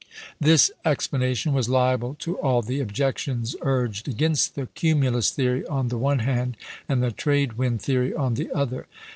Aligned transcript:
This 0.39 0.71
explanation 0.83 1.53
was 1.53 1.69
liable 1.69 2.15
to 2.21 2.35
all 2.39 2.63
the 2.63 2.79
objections 2.79 3.55
urged 3.61 4.07
against 4.07 4.55
the 4.55 4.65
"cumulus 4.65 5.29
theory" 5.29 5.63
on 5.67 5.89
the 5.89 5.97
one 5.99 6.17
hand, 6.25 6.57
and 6.89 7.03
the 7.03 7.11
"trade 7.11 7.53
wind 7.53 7.83
theory" 7.83 8.11
on 8.11 8.33
the 8.33 8.51
other. 8.51 8.87